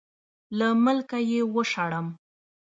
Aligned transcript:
له 0.57 0.67
ملکه 0.83 1.17
یې 1.29 1.41
وشړم. 1.55 2.07